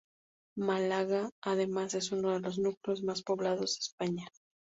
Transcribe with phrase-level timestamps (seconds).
[0.57, 4.25] Málaga, además es uno de los núcleos más poblados de España.